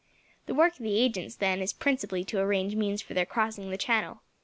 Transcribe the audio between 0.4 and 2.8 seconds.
The work of the agents, then, is principally to arrange